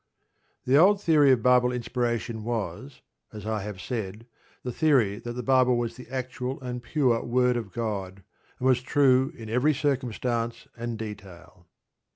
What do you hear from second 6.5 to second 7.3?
and pure